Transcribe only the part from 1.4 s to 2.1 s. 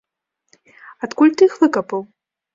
ты іх выкапаў?